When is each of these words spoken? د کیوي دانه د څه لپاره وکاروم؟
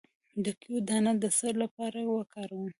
د 0.43 0.45
کیوي 0.59 0.79
دانه 0.89 1.11
د 1.21 1.25
څه 1.37 1.47
لپاره 1.61 1.99
وکاروم؟ 2.17 2.67